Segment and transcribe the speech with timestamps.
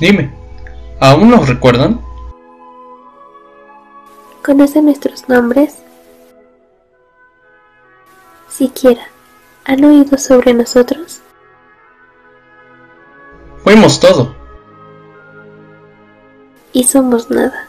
[0.00, 0.32] Dime,
[1.00, 2.00] ¿aún nos recuerdan?
[4.44, 5.78] ¿Conocen nuestros nombres?
[8.48, 9.02] Siquiera,
[9.64, 11.20] ¿han oído sobre nosotros?
[13.64, 14.36] Fuimos todo.
[16.72, 17.68] Y somos nada.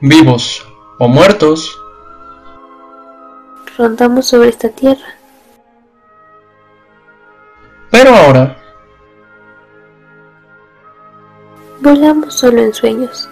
[0.00, 0.66] Vivos
[0.98, 1.80] o muertos.
[3.76, 5.14] Rondamos sobre esta tierra.
[7.90, 8.57] Pero ahora
[11.80, 13.28] volamos solo en sueños.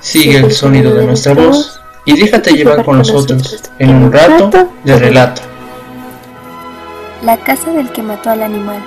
[0.00, 4.50] Sigue el sonido de nuestra voz y déjate llevar con nosotros en un rato
[4.84, 5.42] de relato.
[7.22, 8.82] La casa del que mató al animal.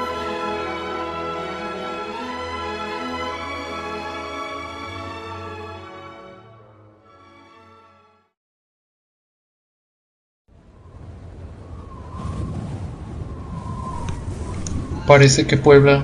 [15.08, 16.03] Parece que Puebla,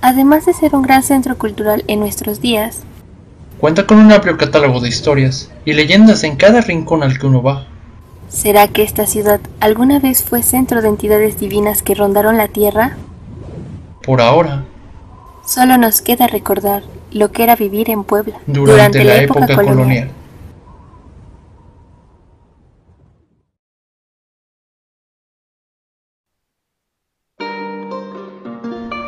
[0.00, 2.78] además de ser un gran centro cultural en nuestros días,
[3.60, 7.42] cuenta con un amplio catálogo de historias y leyendas en cada rincón al que uno
[7.42, 7.66] va.
[8.30, 12.96] ¿Será que esta ciudad alguna vez fue centro de entidades divinas que rondaron la tierra?
[14.02, 14.64] Por ahora.
[15.46, 20.10] Solo nos queda recordar lo que era vivir en Puebla durante, la, época, colonial.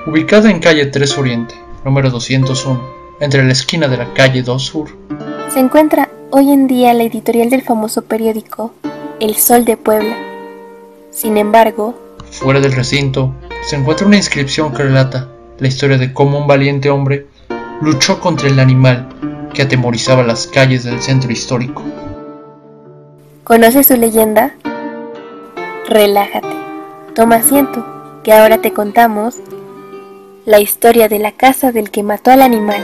[0.06, 2.80] Ubicada en calle 3 Oriente, número 201,
[3.20, 4.88] entre la esquina de la calle 2 Sur,
[5.52, 8.72] se encuentra hoy en día la editorial del famoso periódico
[9.20, 10.16] El Sol de Puebla.
[11.10, 11.94] Sin embargo,
[12.30, 15.28] fuera del recinto se encuentra una inscripción que relata
[15.58, 17.26] la historia de cómo un valiente hombre
[17.82, 19.06] luchó contra el animal
[19.52, 21.82] que atemorizaba las calles del centro histórico.
[23.44, 24.54] ¿Conoces su leyenda?
[25.90, 26.56] Relájate,
[27.14, 27.84] toma asiento,
[28.24, 29.36] que ahora te contamos
[30.46, 32.83] la historia de la casa del que mató al animal.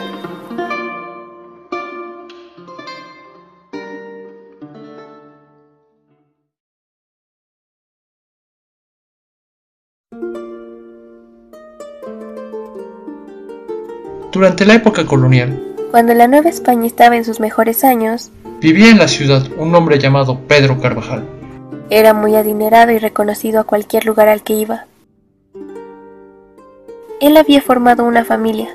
[14.32, 18.30] Durante la época colonial, cuando la Nueva España estaba en sus mejores años,
[18.60, 21.24] vivía en la ciudad un hombre llamado Pedro Carvajal.
[21.88, 24.84] Era muy adinerado y reconocido a cualquier lugar al que iba.
[27.20, 28.68] Él había formado una familia.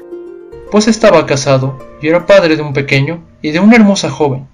[0.71, 4.47] Pues estaba casado y era padre de un pequeño y de una hermosa joven.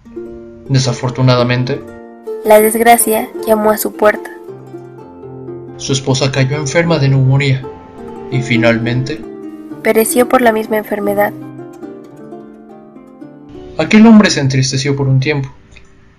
[0.68, 1.82] Desafortunadamente,
[2.44, 4.30] la desgracia llamó a su puerta.
[5.78, 7.64] Su esposa cayó enferma de neumonía
[8.30, 9.22] y finalmente
[9.84, 11.32] pereció por la misma enfermedad.
[13.78, 15.50] Aquel hombre se entristeció por un tiempo,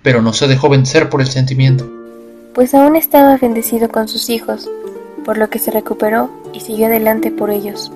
[0.01, 1.87] pero no se dejó vencer por el sentimiento.
[2.55, 4.67] Pues aún estaba bendecido con sus hijos,
[5.29, 7.91] por lo que se recuperó y siguió adelante por ellos.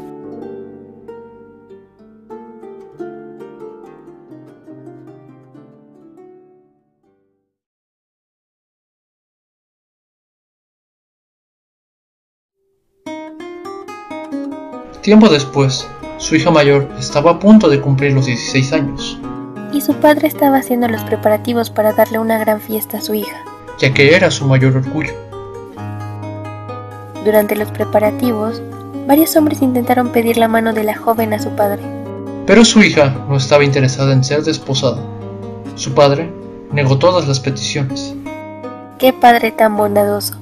[15.02, 19.20] Tiempo después, su hija mayor estaba a punto de cumplir los 16 años.
[19.74, 23.44] Y su padre estaba haciendo los preparativos para darle una gran fiesta a su hija.
[23.80, 25.23] Ya que era su mayor orgullo.
[27.24, 28.62] Durante los preparativos,
[29.08, 31.82] varios hombres intentaron pedir la mano de la joven a su padre.
[32.46, 35.02] Pero su hija no estaba interesada en ser desposada.
[35.76, 36.30] Su padre
[36.74, 38.14] negó todas las peticiones.
[38.98, 40.36] ¡Qué padre tan bondadoso!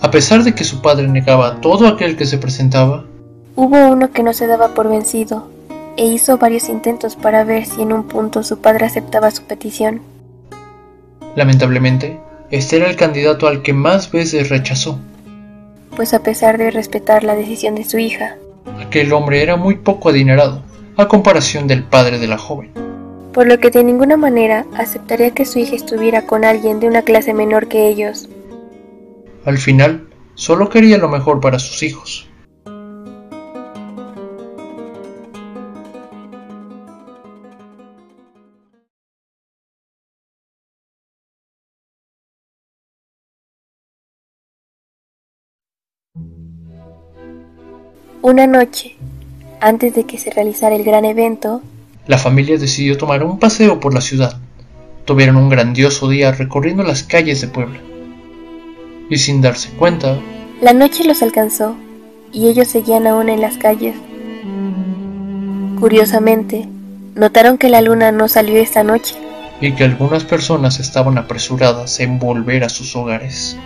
[0.00, 3.04] A pesar de que su padre negaba a todo aquel que se presentaba,
[3.56, 5.48] hubo uno que no se daba por vencido
[5.98, 10.00] e hizo varios intentos para ver si en un punto su padre aceptaba su petición.
[11.34, 12.20] Lamentablemente,
[12.50, 14.98] este era el candidato al que más veces rechazó.
[15.96, 18.36] Pues a pesar de respetar la decisión de su hija,
[18.80, 20.62] aquel hombre era muy poco adinerado,
[20.96, 22.72] a comparación del padre de la joven.
[23.32, 27.02] Por lo que de ninguna manera aceptaría que su hija estuviera con alguien de una
[27.02, 28.28] clase menor que ellos.
[29.44, 32.27] Al final, solo quería lo mejor para sus hijos.
[48.20, 48.96] Una noche,
[49.60, 51.62] antes de que se realizara el gran evento,
[52.06, 54.38] la familia decidió tomar un paseo por la ciudad.
[55.04, 57.78] Tuvieron un grandioso día recorriendo las calles de Puebla.
[59.08, 60.18] Y sin darse cuenta,
[60.60, 61.76] la noche los alcanzó
[62.32, 63.94] y ellos seguían aún en las calles.
[65.78, 66.66] Curiosamente,
[67.14, 69.14] notaron que la luna no salió esta noche.
[69.60, 73.56] y que algunas personas estaban apresuradas en volver a sus hogares.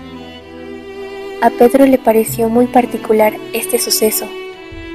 [1.43, 4.26] A Pedro le pareció muy particular este suceso.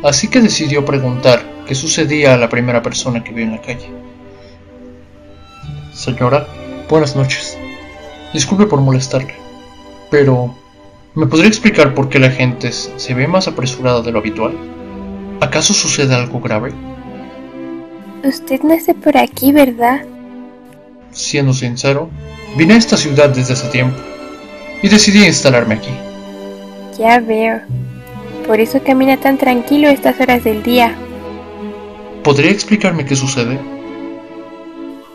[0.04, 3.90] Así que decidió preguntar qué sucedía a la primera persona que vio en la calle.
[5.94, 6.48] Señora,
[6.90, 7.58] buenas noches.
[8.34, 9.34] Disculpe por molestarle,
[10.12, 10.56] pero
[11.16, 14.56] ¿me podría explicar por qué la gente se ve más apresurada de lo habitual?
[15.42, 16.72] ¿Acaso sucede algo grave?
[18.24, 20.02] Usted nace por aquí, ¿verdad?
[21.12, 22.10] Siendo sincero,
[22.56, 23.98] vine a esta ciudad desde hace tiempo
[24.84, 25.92] y decidí instalarme aquí.
[26.98, 27.62] Ya veo.
[28.48, 30.96] Por eso camina tan tranquilo estas horas del día.
[32.24, 33.60] ¿Podría explicarme qué sucede?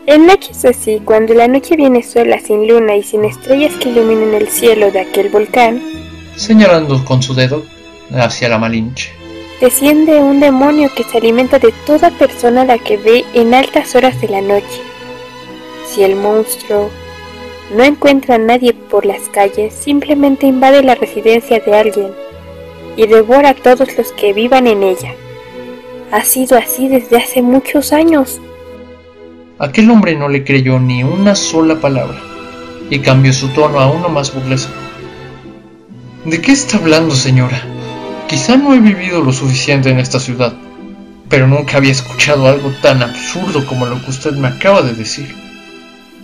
[0.05, 4.35] En noches así, cuando la noche viene sola, sin luna y sin estrellas que iluminen
[4.35, 5.81] el cielo de aquel volcán,
[6.35, 7.63] señalando con su dedo
[8.11, 9.11] hacia la Malinche,
[9.59, 13.95] desciende un demonio que se alimenta de toda persona a la que ve en altas
[13.95, 14.81] horas de la noche.
[15.87, 16.91] Si el monstruo
[17.75, 22.22] no encuentra a nadie por las calles, simplemente invade la residencia de alguien
[22.95, 25.13] y devora a todos los que vivan en ella.
[26.11, 28.39] Ha sido así desde hace muchos años.
[29.59, 32.19] Aquel hombre no le creyó ni una sola palabra
[32.89, 34.73] y cambió su tono a uno más burlesco.
[36.25, 37.61] ¿De qué está hablando, señora?
[38.27, 40.53] Quizá no he vivido lo suficiente en esta ciudad,
[41.29, 45.35] pero nunca había escuchado algo tan absurdo como lo que usted me acaba de decir.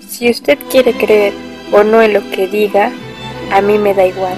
[0.08, 1.34] Si usted quiere creer
[1.72, 2.92] o no en lo que diga,
[3.52, 4.38] a mí me da igual.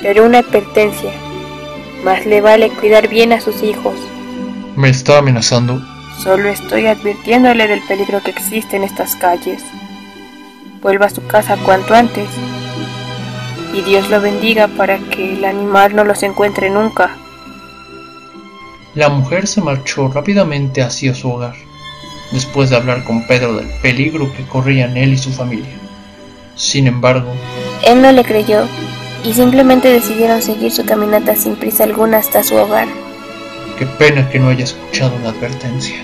[0.00, 1.12] Pero una advertencia.
[2.04, 3.94] Más le vale cuidar bien a sus hijos.
[4.76, 5.80] ¿Me está amenazando?
[6.22, 9.62] Solo estoy advirtiéndole del peligro que existe en estas calles.
[10.80, 12.28] Vuelva a su casa cuanto antes.
[13.74, 17.16] Y Dios lo bendiga para que el animal no los encuentre nunca.
[18.94, 21.54] La mujer se marchó rápidamente hacia su hogar
[22.32, 25.78] después de hablar con Pedro del peligro que corrían él y su familia.
[26.56, 27.30] Sin embargo,
[27.86, 28.66] él no le creyó
[29.24, 32.88] y simplemente decidieron seguir su caminata sin prisa alguna hasta su hogar.
[33.78, 35.96] Qué pena que no haya escuchado la advertencia.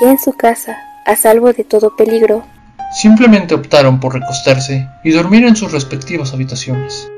[0.00, 0.76] Ya en su casa,
[1.06, 2.44] a salvo de todo peligro,
[2.90, 7.10] Simplemente optaron por recostarse y dormir en sus respectivas habitaciones.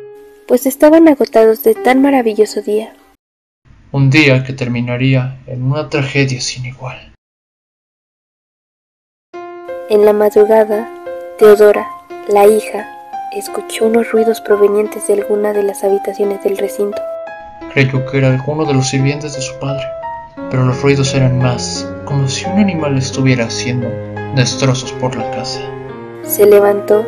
[0.48, 2.92] Pues estaban agotados de tan maravilloso día.
[3.92, 7.12] Un día que terminaría en una tragedia sin igual.
[9.88, 10.88] En la madrugada,
[11.40, 11.88] Teodora,
[12.28, 12.86] la hija,
[13.36, 17.02] escuchó unos ruidos provenientes de alguna de las habitaciones del recinto.
[17.72, 19.84] Creyó que era alguno de los sirvientes de su padre,
[20.52, 23.88] pero los ruidos eran más como si un animal estuviera haciendo
[24.36, 25.62] destrozos por la casa.
[26.22, 27.04] Se levantó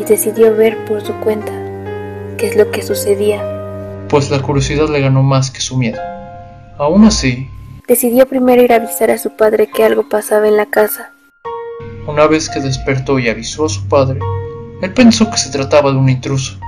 [0.00, 1.50] y decidió ver por su cuenta
[2.36, 3.42] qué es lo que sucedía.
[4.08, 6.00] Pues la curiosidad le ganó más que su miedo.
[6.80, 7.46] Aún así,
[7.86, 11.12] decidió primero ir a avisar a su padre que algo pasaba en la casa.
[12.06, 14.18] Una vez que despertó y avisó a su padre,
[14.80, 16.58] él pensó que se trataba de un intruso.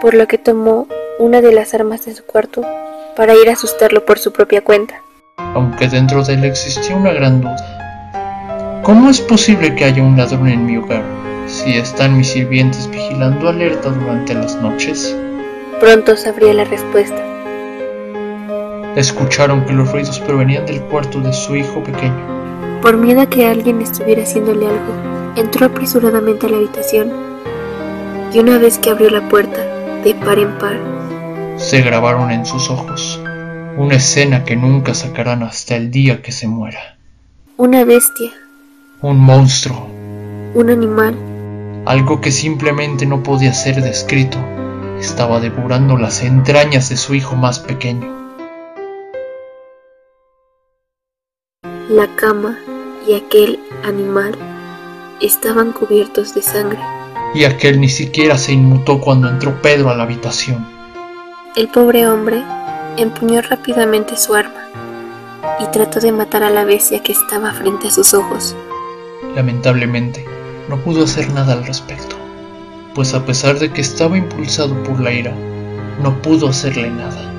[0.00, 0.88] Por lo que tomó
[1.20, 2.66] una de las armas de su cuarto
[3.14, 5.02] para ir a asustarlo por su propia cuenta.
[5.36, 8.80] Aunque dentro de él existía una gran duda.
[8.82, 11.04] ¿Cómo es posible que haya un ladrón en mi hogar
[11.46, 15.16] si están mis sirvientes vigilando alerta durante las noches?
[15.78, 17.29] Pronto sabría la respuesta.
[18.96, 22.80] Escucharon que los ruidos provenían del cuarto de su hijo pequeño.
[22.82, 24.94] Por miedo a que alguien estuviera haciéndole algo,
[25.36, 27.12] entró apresuradamente a la habitación
[28.32, 29.60] y una vez que abrió la puerta,
[30.04, 30.78] de par en par,
[31.56, 33.20] se grabaron en sus ojos
[33.76, 36.96] una escena que nunca sacarán hasta el día que se muera.
[37.56, 38.32] Una bestia
[39.02, 39.88] un monstruo.
[40.52, 41.16] Un animal.
[41.86, 44.36] Algo que simplemente no podía ser descrito.
[44.98, 48.19] Estaba devorando las entrañas de su hijo más pequeño.
[51.90, 52.56] La cama
[53.04, 54.36] y aquel animal
[55.20, 56.78] estaban cubiertos de sangre.
[57.34, 60.64] Y aquel ni siquiera se inmutó cuando entró Pedro a la habitación.
[61.56, 62.44] El pobre hombre
[62.96, 64.68] empuñó rápidamente su arma
[65.58, 68.54] y trató de matar a la bestia que estaba frente a sus ojos.
[69.34, 70.24] Lamentablemente,
[70.68, 72.14] no pudo hacer nada al respecto,
[72.94, 75.34] pues a pesar de que estaba impulsado por la ira,
[76.00, 77.29] no pudo hacerle nada.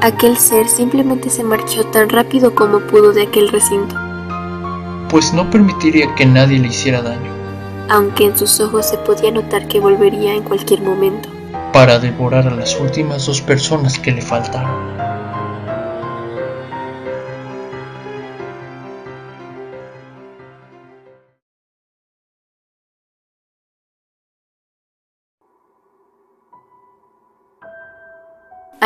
[0.00, 3.96] Aquel ser simplemente se marchó tan rápido como pudo de aquel recinto.
[5.10, 7.32] Pues no permitiría que nadie le hiciera daño.
[7.88, 11.28] Aunque en sus ojos se podía notar que volvería en cualquier momento.
[11.72, 15.07] Para devorar a las últimas dos personas que le faltaron.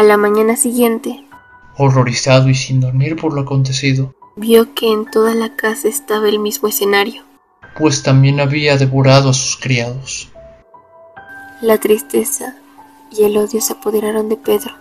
[0.02, 1.24] A la mañana siguiente,
[1.78, 6.40] horrorizado y sin dormir por lo acontecido, vio que en toda la casa estaba el
[6.40, 7.22] mismo escenario,
[7.78, 10.28] pues también había devorado a sus criados.
[11.60, 12.56] La tristeza
[13.12, 14.72] y el odio se apoderaron de Pedro,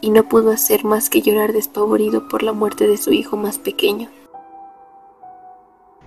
[0.00, 3.58] y no pudo hacer más que llorar despavorido por la muerte de su hijo más
[3.58, 4.08] pequeño.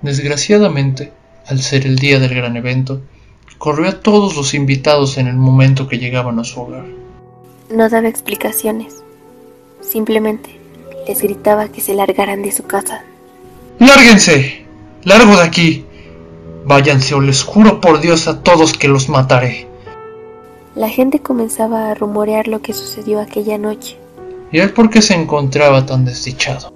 [0.01, 1.13] Desgraciadamente,
[1.45, 3.01] al ser el día del gran evento,
[3.59, 6.87] corrió a todos los invitados en el momento que llegaban a su hogar.
[7.69, 9.03] No daba explicaciones,
[9.81, 10.59] simplemente
[11.07, 13.03] les gritaba que se largaran de su casa.
[13.79, 14.65] ¡Lárguense!
[15.03, 15.85] ¡Largo de aquí!
[16.65, 19.67] Váyanse o les juro por Dios a todos que los mataré.
[20.75, 23.97] La gente comenzaba a rumorear lo que sucedió aquella noche.
[24.51, 26.71] ¿Y él por qué se encontraba tan desdichado?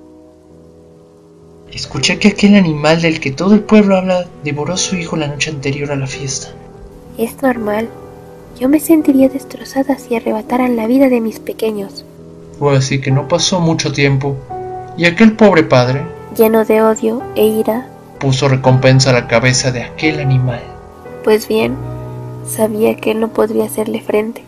[1.71, 5.27] Escuché que aquel animal del que todo el pueblo habla devoró a su hijo la
[5.27, 6.49] noche anterior a la fiesta.
[7.17, 7.89] Es normal.
[8.63, 12.05] Yo me sentiría destrozada si arrebataran la vida de mis pequeños.
[12.57, 14.37] Fue así que no pasó mucho tiempo,
[14.95, 16.05] y aquel pobre padre,
[16.37, 17.89] lleno de odio e ira,
[18.21, 20.61] puso recompensa a la cabeza de aquel animal.
[21.25, 21.75] Pues bien,
[22.47, 24.45] sabía que él no podría hacerle frente.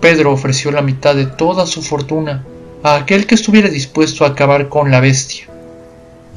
[0.00, 2.44] Pedro ofreció la mitad de toda su fortuna
[2.84, 5.46] a aquel que estuviera dispuesto a acabar con la bestia,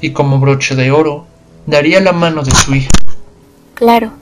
[0.02, 1.28] y como broche de oro
[1.68, 2.90] daría la mano de su hija.
[3.76, 4.14] Claro,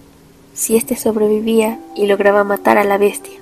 [0.58, 3.40] si éste sobrevivía y lograba matar a la bestia.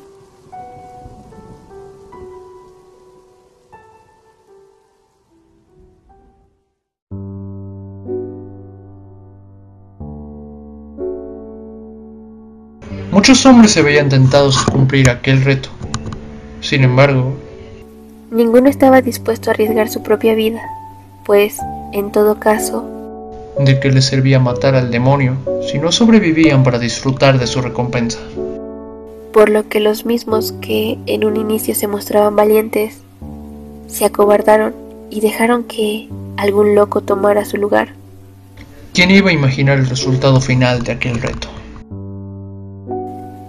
[13.12, 15.70] Muchos hombres se veían tentados a cumplir aquel reto.
[16.60, 17.34] Sin embargo,
[18.30, 20.62] ninguno estaba dispuesto a arriesgar su propia vida,
[21.26, 21.60] pues,
[21.94, 22.95] en todo caso,
[23.60, 25.38] ¿de qué les servía matar al demonio
[25.70, 28.20] si no sobrevivían para disfrutar de su recompensa?
[29.32, 33.00] Por lo que los mismos que en un inicio se mostraban valientes,
[33.88, 34.74] se acobardaron
[35.10, 37.90] y dejaron que algún loco tomara su lugar.
[38.94, 41.48] ¿Quién iba a imaginar el resultado final de aquel reto?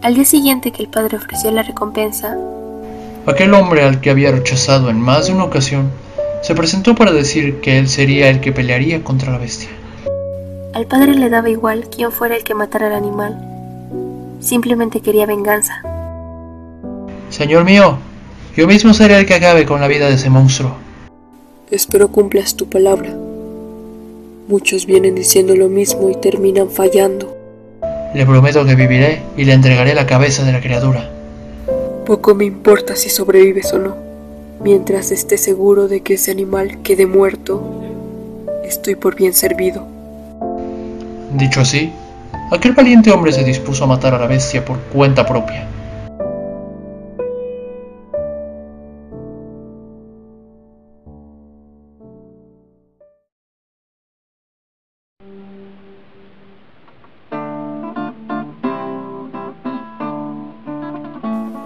[0.03, 2.37] Al día siguiente que el padre ofreció la recompensa,
[3.27, 5.91] aquel hombre al que había rechazado en más de una ocasión
[6.43, 9.69] se presentó para decir que él sería el que pelearía contra la bestia.
[10.73, 13.39] Al padre le daba igual quién fuera el que matara al animal.
[14.41, 15.83] Simplemente quería venganza.
[17.31, 17.99] Señor mío,
[18.57, 20.73] yo mismo seré el que acabe con la vida de ese monstruo.
[21.71, 23.15] Espero cumplas tu palabra.
[24.49, 27.37] Muchos vienen diciendo lo mismo y terminan fallando.
[28.15, 31.11] Le prometo que viviré y le entregaré la cabeza de la criatura.
[32.07, 33.97] Poco me importa si sobrevives o no.
[34.63, 37.83] Mientras esté seguro de que ese animal quede muerto,
[38.65, 39.96] estoy por bien servido.
[41.33, 41.93] Dicho así,
[42.51, 45.67] aquel valiente hombre se dispuso a matar a la bestia por cuenta propia.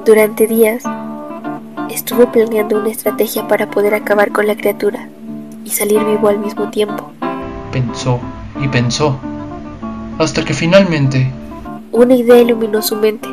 [0.05, 0.83] Durante días
[1.91, 5.09] estuvo planeando una estrategia para poder acabar con la criatura
[5.65, 7.13] y salir vivo al mismo tiempo.
[7.71, 8.19] Pensó
[8.61, 9.21] y pensó,
[10.21, 11.33] hasta que finalmente...
[11.93, 13.27] Una idea iluminó su mente.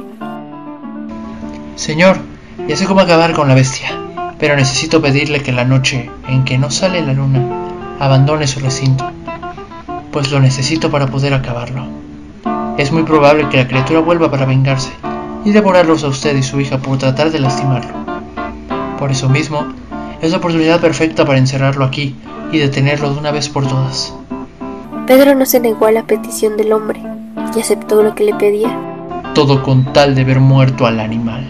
[1.75, 2.17] Señor,
[2.65, 3.89] ya sé cómo acabar con la bestia,
[4.39, 7.45] pero necesito pedirle que la noche en que no sale la luna
[7.99, 9.11] abandone su recinto,
[10.13, 11.85] pues lo necesito para poder acabarlo.
[12.77, 14.91] Es muy probable que la criatura vuelva para vengarse,
[15.43, 17.93] y devorarlos a usted y su hija por tratar de lastimarlo.
[18.97, 19.67] Por eso mismo,
[20.21, 22.15] es la oportunidad perfecta para encerrarlo aquí
[22.53, 24.13] y detenerlo de una vez por todas.
[25.07, 27.01] Pedro no se negó a la petición del hombre
[27.55, 28.77] y aceptó lo que le pedía.
[29.33, 31.47] Todo con tal de ver muerto al animal.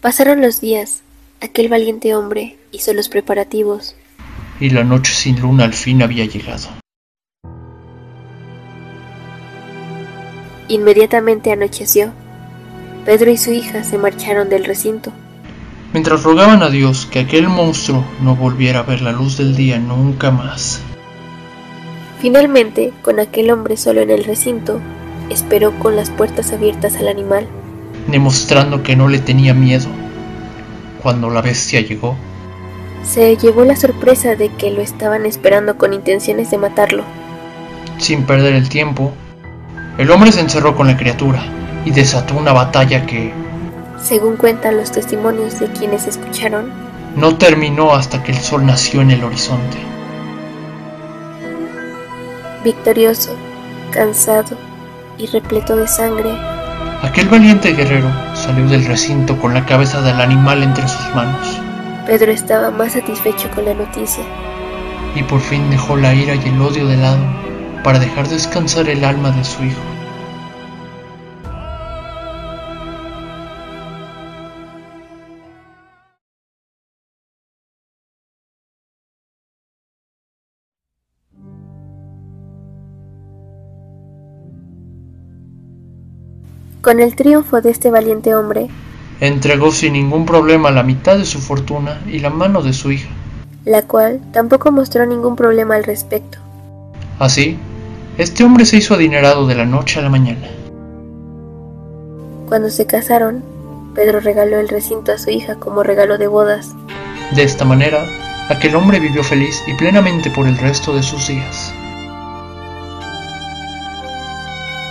[0.00, 1.02] Pasaron los días,
[1.40, 3.94] aquel valiente hombre hizo los preparativos.
[4.58, 6.81] Y la noche sin luna al fin había llegado.
[10.72, 12.12] Inmediatamente anocheció.
[13.04, 15.12] Pedro y su hija se marcharon del recinto.
[15.92, 19.78] Mientras rogaban a Dios que aquel monstruo no volviera a ver la luz del día
[19.78, 20.80] nunca más.
[22.20, 24.80] Finalmente, con aquel hombre solo en el recinto,
[25.28, 27.46] esperó con las puertas abiertas al animal
[28.06, 29.88] demostrando que no le tenía miedo.
[31.02, 32.16] Cuando la bestia llegó,
[33.04, 37.04] se llevó la sorpresa de que lo estaban esperando con intenciones de matarlo.
[37.98, 39.12] Sin perder el tiempo,
[39.98, 41.42] el hombre se encerró con la criatura
[41.84, 43.32] y desató una batalla que,
[44.00, 46.72] según cuentan los testimonios de quienes escucharon,
[47.16, 49.76] no terminó hasta que el sol nació en el horizonte.
[52.64, 53.36] Victorioso,
[53.90, 54.56] cansado
[55.18, 56.30] y repleto de sangre,
[57.02, 61.60] aquel valiente guerrero salió del recinto con la cabeza del animal entre sus manos.
[62.06, 64.24] Pedro estaba más satisfecho con la noticia.
[65.14, 67.20] Y por fin dejó la ira y el odio de lado
[67.82, 69.80] para dejar descansar el alma de su hijo.
[86.80, 88.68] Con el triunfo de este valiente hombre,
[89.20, 93.08] entregó sin ningún problema la mitad de su fortuna y la mano de su hija,
[93.64, 96.38] la cual tampoco mostró ningún problema al respecto.
[97.20, 97.56] Así,
[98.22, 100.48] este hombre se hizo adinerado de la noche a la mañana.
[102.48, 103.42] Cuando se casaron,
[103.94, 106.70] Pedro regaló el recinto a su hija como regalo de bodas.
[107.34, 108.04] De esta manera,
[108.48, 111.74] aquel hombre vivió feliz y plenamente por el resto de sus días.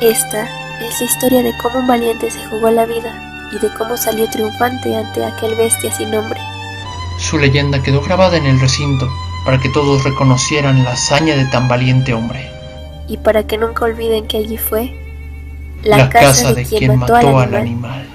[0.01, 0.49] Esta
[0.81, 3.13] es la historia de cómo un valiente se jugó la vida
[3.51, 6.39] y de cómo salió triunfante ante aquel bestia sin nombre.
[7.17, 9.07] Su leyenda quedó grabada en el recinto
[9.45, 12.60] para que todos reconocieran la hazaña de tan valiente hombre.
[13.11, 14.95] Y para que nunca olviden que allí fue
[15.83, 18.07] la, casa, de, quien, mató, al, animal.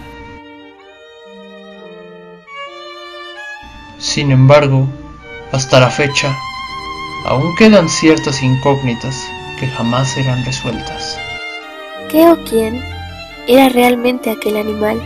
[3.98, 4.88] Sin embargo,
[5.52, 6.34] hasta la fecha,
[7.26, 9.22] aún quedan ciertas incógnitas
[9.60, 11.18] que jamás serán resueltas.
[12.10, 12.82] ¿Qué o quién
[13.46, 14.98] era realmente aquel animal?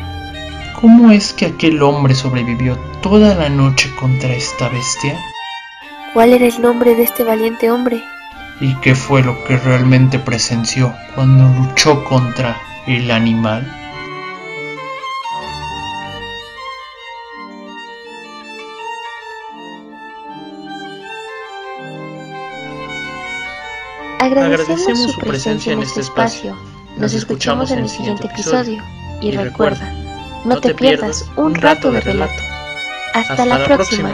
[0.81, 5.19] ¿Cómo es que aquel hombre sobrevivió toda la noche contra esta bestia?
[6.15, 8.01] ¿Cuál era el nombre de este valiente hombre?
[8.61, 13.67] ¿Y qué fue lo que realmente presenció cuando luchó contra el animal?
[24.21, 26.54] Agradecemos, su presencia en este espacio.
[26.99, 28.82] Nos escuchamos en el siguiente episodio.
[29.23, 29.91] Y recuerda,
[30.45, 32.43] no te pierdas un rato de relato.
[33.15, 34.13] Hasta la próxima.